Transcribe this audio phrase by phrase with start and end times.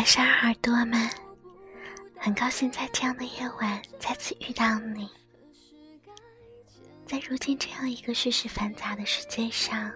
[0.00, 1.10] 晚上好，耳朵们，
[2.16, 5.06] 很高兴在这样的夜晚再次遇到你。
[7.04, 9.92] 在如今这样一个世事繁杂的世界上，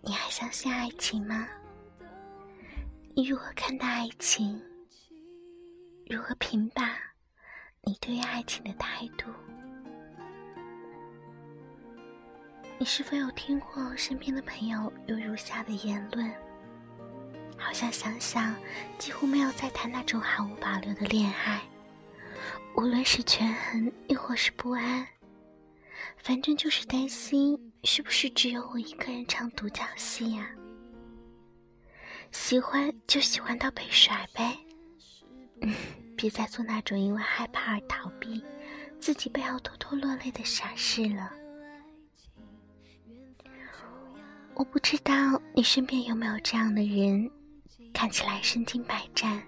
[0.00, 1.46] 你还相信爱情吗？
[3.14, 4.60] 你如何看待爱情？
[6.10, 6.98] 如何评价
[7.82, 9.30] 你对于爱情的态度？
[12.78, 16.28] 你是否有听过身边的朋友有如下的言论？
[17.72, 18.54] 好像想想，
[18.98, 21.58] 几乎没有再谈那种毫无保留的恋爱，
[22.76, 25.08] 无论是权衡又或是不安，
[26.18, 30.50] 反正就是担心是不是只有我一个人唱独角戏呀？
[32.30, 34.54] 喜欢就喜欢到被甩呗，
[36.14, 38.44] 别再做那种因为害怕而逃避，
[38.98, 41.32] 自己背后偷偷落泪的傻事了。
[44.52, 47.30] 我不知道你身边有没有这样的人，
[48.02, 49.40] 看起来身经百战，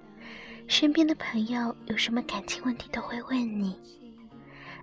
[0.69, 3.77] 身边的朋友有什么感情问题都会问你，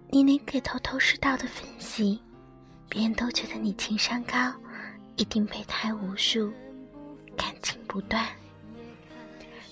[0.09, 2.19] 你连给头头是道的分析，
[2.89, 4.53] 别人都觉得你情商高，
[5.15, 6.51] 一定备胎无数，
[7.37, 8.27] 感情不断。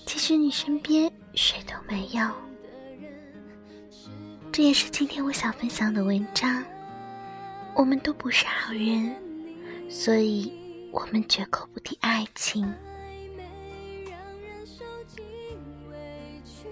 [0.06, 2.26] 其实你身边谁都没有，
[4.50, 6.64] 这也是今天我想分享的文章。
[7.74, 9.14] 我们都不是好人。
[9.90, 10.50] 所以，
[10.90, 12.66] 我们绝口不提爱情。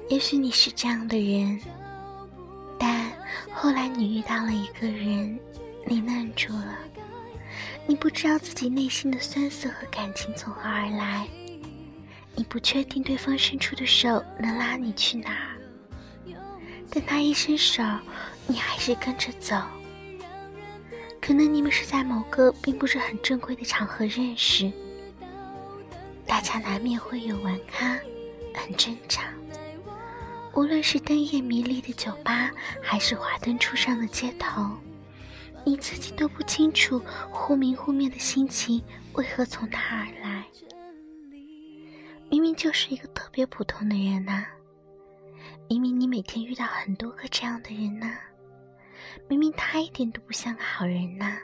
[0.09, 1.61] 也许你是这样的人，
[2.79, 3.13] 但
[3.53, 5.39] 后来你遇到了一个人，
[5.85, 6.79] 你愣住了，
[7.87, 11.29] 你不知道自己内心的酸涩和感情从何而来，
[12.35, 16.35] 你不确定对方伸出的手能拉你去哪儿，
[16.91, 17.83] 但他一伸手，
[18.47, 19.57] 你还是跟着走。
[21.21, 24.73] 可能你们是在某个并不是很正规的场合认识，
[26.27, 27.99] 大家难免会有玩咖，
[28.55, 29.27] 很正常。
[30.59, 32.51] 无论是灯夜迷离的酒吧，
[32.83, 34.69] 还是华灯初上的街头，
[35.65, 38.83] 你自己都不清楚忽明忽灭的心情
[39.13, 40.45] 为何从他而来。
[42.29, 44.47] 明明就是一个特别普通的人呐，
[45.69, 48.19] 明明你每天遇到很多个这样的人呐。
[49.29, 51.39] 明明他一点都不像个好人呐，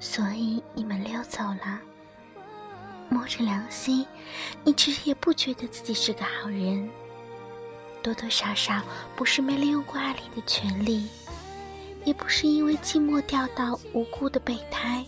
[0.00, 1.80] 所以你们溜走了。
[3.08, 4.04] 摸着良心，
[4.64, 6.90] 你其实也不觉得自己是个好人。
[8.08, 8.80] 多多少少
[9.14, 11.06] 不是没利用过爱里的权利，
[12.06, 15.04] 也不是因为寂寞掉到无辜的备胎，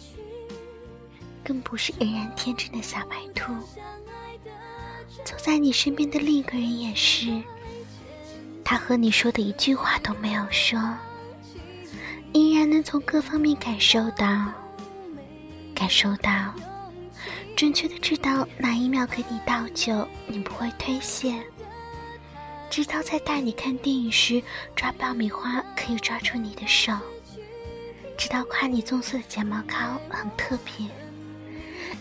[1.43, 3.55] 更不是仍然天真的小白兔。
[5.25, 7.43] 走在你身边的另一个人也是。
[8.63, 10.79] 他和你说的一句话都没有说，
[12.35, 14.53] 依然能从各方面感受到，
[15.75, 16.53] 感受到，
[17.57, 21.33] 准确的知道哪一秒给你倒酒，你不会推卸；
[22.71, 24.41] 知道在带你看电影时
[24.77, 26.95] 抓爆米花可以抓住你的手；
[28.17, 30.87] 知道夸你棕色的睫毛膏很特别，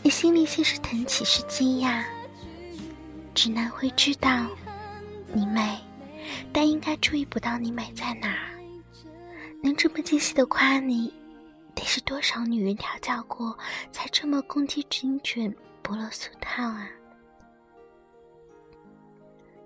[0.04, 2.04] 你心里先是腾起是惊讶，
[3.34, 4.48] 直男会知道
[5.34, 5.80] 你美。
[6.54, 8.38] 但应该注意不到你美在哪，
[9.64, 11.12] 能这么精细的夸你，
[11.74, 13.58] 得是多少女人调教过
[13.92, 16.88] 才这么攻击精准、不落俗套啊！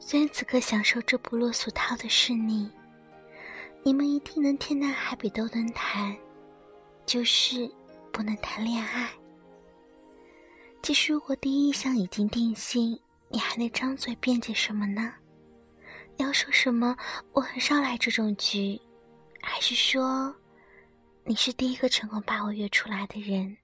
[0.06, 2.70] 虽然此刻享受这不落俗套的是你，
[3.84, 6.16] 你们一定能天南海北都能谈，
[7.06, 7.72] 就是
[8.12, 9.10] 不能谈恋爱。
[10.84, 13.00] 其实，如果第一印象已经定性，
[13.30, 15.14] 你还能张嘴辩解什么呢？
[16.18, 16.98] 要说什么？
[17.32, 18.80] 我很少来这种局，
[19.42, 20.36] 还是说
[21.24, 23.56] 你是第一个成功把我约出来的人？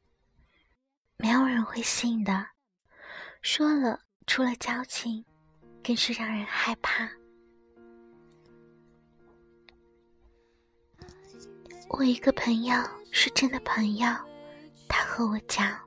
[1.17, 2.47] 没有人会信的。
[3.41, 5.25] 说了，除了交情，
[5.83, 7.09] 更是让人害怕。
[11.89, 12.75] 我一个朋友
[13.11, 14.07] 是真的朋友，
[14.87, 15.77] 他和我讲，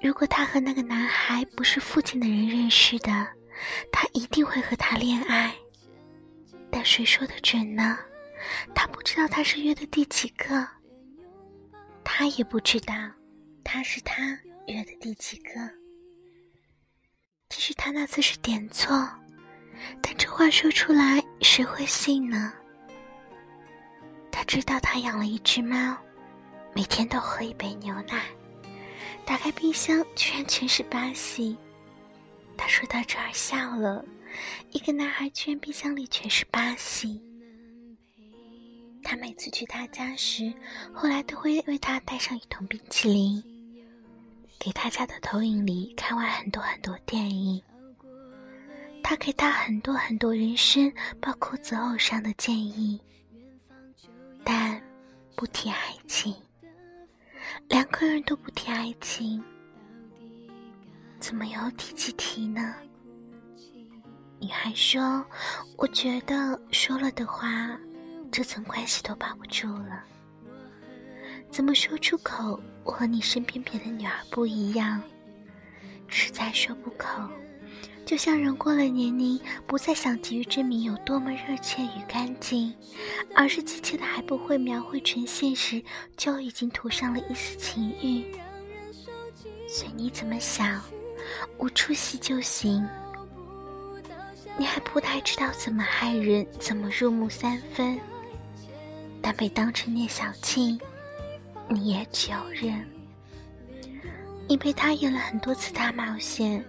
[0.00, 3.28] 如果他和那个男孩不是附近的人认识的。
[3.92, 5.54] 他一定会和他恋爱，
[6.72, 7.96] 但谁说的准呢？
[8.74, 10.68] 他不知道他是约的第几个，
[12.02, 12.94] 他也不知道
[13.62, 14.36] 他是他
[14.66, 15.83] 约的第几个。
[17.54, 19.08] 其实他那次是点错，
[20.02, 22.52] 但这话说出来谁会信呢？
[24.32, 25.96] 他知道他养了一只猫，
[26.74, 28.24] 每天都喝一杯牛奶，
[29.24, 31.56] 打开冰箱居然全是巴西。
[32.56, 34.04] 他说到这儿笑了，
[34.72, 37.22] 一个男孩居然冰箱里全是巴西。
[39.04, 40.52] 他每次去他家时，
[40.92, 43.40] 后来都会为他带上一桶冰淇淋。
[44.58, 47.62] 给他家的投影里看完很多很多电影，
[49.02, 53.00] 他给他很多很多人生，包括择偶上的建议，
[54.42, 54.80] 但
[55.36, 56.34] 不提爱情。
[57.68, 59.42] 两个人都不提爱情，
[61.18, 62.74] 怎么有底气提呢？
[64.38, 65.24] 你还说，
[65.76, 67.78] 我觉得说了的话，
[68.32, 70.04] 这层关系都保不住了。
[71.54, 72.58] 怎么说出口？
[72.82, 75.00] 我和你身边别的女儿不一样，
[76.08, 77.06] 实在说不口。
[78.04, 82.74] 就像人过了年龄，不再想急于证明有多么热切与干净，
[83.36, 85.80] 而是急切的还不会描绘成现实，
[86.16, 88.24] 就已经涂上了一丝情欲。
[89.68, 90.82] 随你怎么想，
[91.58, 92.84] 无出息就行。
[94.58, 97.96] 你还不太知道怎么害人，怎么入木三分，
[99.22, 100.76] 但被当成聂小庆，
[101.68, 102.84] 你也只有认。
[104.48, 106.64] 你陪他演了很多次大冒险。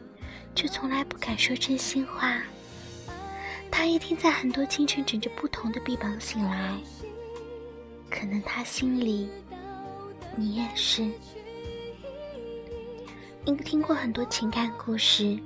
[0.56, 2.42] 却从来不敢说真心话。
[3.69, 6.77] 他一定在很多清晨枕着不同的臂膀醒来。
[8.09, 9.30] 可能他心里，
[10.36, 11.06] 你也是。
[13.44, 15.38] 你听过很多情感故事，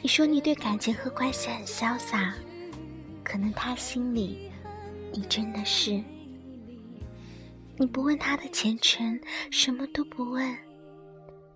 [0.00, 2.34] 你说你对感情和关系很潇洒。
[3.22, 4.50] 可能他心里，
[5.12, 6.02] 你真的是。
[7.80, 9.20] 你不问他的前程，
[9.52, 10.58] 什么都不问，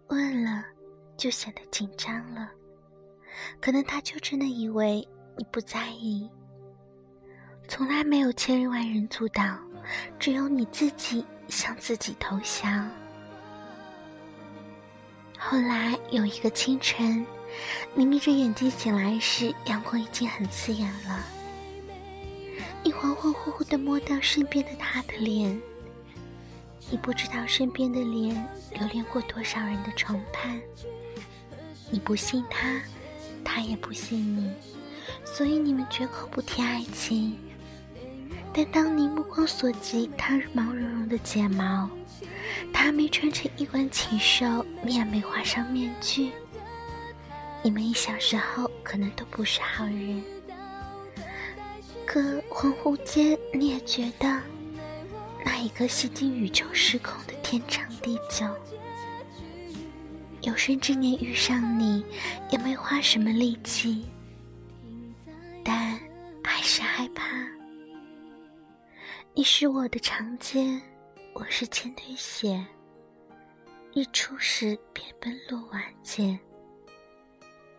[0.06, 0.64] 问了
[1.16, 2.48] 就显得紧张了。
[3.60, 6.30] 可能他就真的以为你不在意，
[7.66, 9.60] 从来没有千人万人阻挡，
[10.16, 12.88] 只有你自己向自己投降。
[15.36, 17.26] 后来有一个清晨，
[17.94, 21.26] 你眯着眼睛醒来时，阳光已经很刺眼了。
[22.84, 25.60] 你恍恍惚惚的摸到身边的他的脸，
[26.92, 28.48] 你不知道身边的脸
[28.78, 30.60] 留恋过多少人的床畔，
[31.90, 32.80] 你不信他。
[33.44, 34.50] 他也不信你，
[35.24, 37.36] 所以你们绝口不提爱情。
[38.52, 41.90] 但当你目光所及，他毛茸茸的睫毛，
[42.72, 46.30] 他没穿成衣冠禽兽，你也没画上面具。
[47.62, 50.22] 你们一小时候可能都不是好人，
[52.06, 54.40] 可恍惚间你也觉得，
[55.44, 58.46] 那一个吸进宇宙时空的天长地久。
[60.42, 62.04] 有生之年遇上你，
[62.50, 64.04] 也没花什么力气，
[65.64, 65.98] 但
[66.42, 67.26] 还是害怕。
[69.34, 70.80] 你是我的长街，
[71.32, 72.64] 我是千堆雪。
[73.94, 76.38] 日出时便奔落晚见，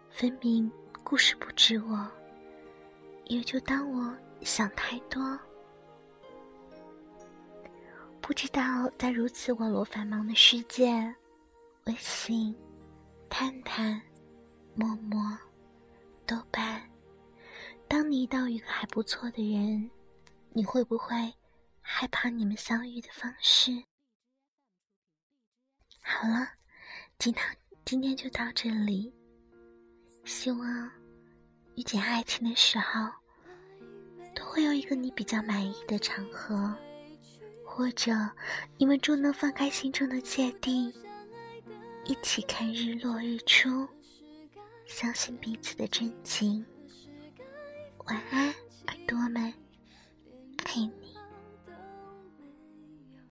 [0.09, 0.71] 分明
[1.03, 2.09] 故事不止我，
[3.25, 5.37] 也就当我想太多。
[8.23, 11.13] 不知道在如此网络繁忙的世界。
[11.87, 12.55] 微信、
[13.29, 14.01] 探探、
[14.75, 15.37] 陌陌、
[16.25, 16.89] 豆瓣，
[17.85, 19.91] 当你遇到一个还不错的人，
[20.53, 21.33] 你会不会
[21.81, 23.83] 害怕你们相遇的方式？
[26.01, 26.47] 好了，
[27.19, 27.45] 今天
[27.83, 29.13] 今天就到这里。
[30.23, 30.89] 希望
[31.75, 33.11] 遇见爱情的时候，
[34.33, 36.73] 都会有一个你比较满意的场合，
[37.75, 38.11] 或者
[38.77, 40.93] 你们终能放开心中的芥蒂。
[42.05, 43.87] 一起看日落日出，
[44.85, 46.63] 相信彼此的真情。
[48.05, 49.51] 晚安，耳朵们，
[50.65, 51.02] 爱你。